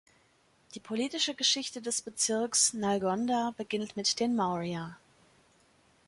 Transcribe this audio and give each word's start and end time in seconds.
Die 0.73 0.79
politische 0.79 1.35
Geschichte 1.35 1.79
des 1.79 2.01
Bezirks 2.01 2.73
Nalgonda 2.73 3.53
beginnt 3.55 3.95
mit 3.95 4.19
den 4.19 4.35
Maurya. 4.35 4.97